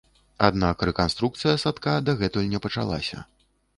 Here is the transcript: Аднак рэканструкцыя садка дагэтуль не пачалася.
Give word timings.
Аднак 0.45 0.77
рэканструкцыя 0.89 1.53
садка 1.65 1.93
дагэтуль 2.07 2.51
не 2.55 2.59
пачалася. 2.65 3.25